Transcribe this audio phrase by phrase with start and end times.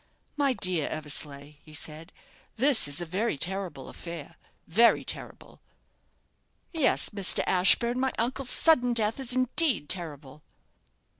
[0.35, 2.11] "My dear Eversleigh," he said,
[2.55, 4.35] "this is a very terrible affair
[4.65, 5.61] very terrible!"
[6.73, 7.43] "Yes, Mr.
[7.45, 10.41] Ashburne, my uncle's sudden death is indeed terrible."